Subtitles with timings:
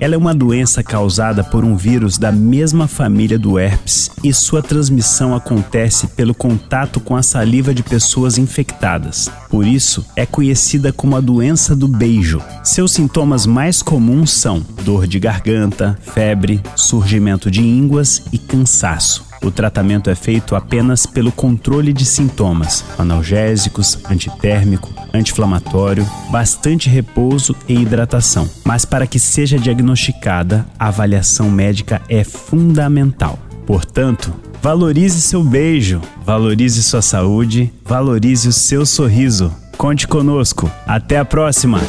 [0.00, 4.62] Ela é uma doença causada por um vírus da mesma família do herpes e sua
[4.62, 9.30] transmissão acontece pelo contato com a saliva de pessoas infectadas.
[9.50, 12.42] Por isso, é conhecida como a doença do beijo.
[12.64, 19.29] Seus sintomas mais comuns são dor de garganta, febre, surgimento de ínguas e cansaço.
[19.42, 27.74] O tratamento é feito apenas pelo controle de sintomas, analgésicos, antitérmico, anti-inflamatório, bastante repouso e
[27.74, 28.48] hidratação.
[28.64, 33.38] Mas para que seja diagnosticada, a avaliação médica é fundamental.
[33.66, 39.52] Portanto, valorize seu beijo, valorize sua saúde, valorize o seu sorriso.
[39.78, 40.70] Conte conosco.
[40.86, 41.80] Até a próxima.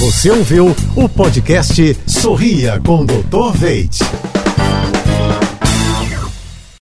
[0.00, 3.52] Você ouviu o podcast Sorria com Dr.
[3.54, 3.98] Veit.